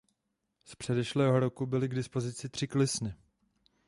[0.65, 3.15] Z předešlého roku byly k dispozici tři klisny.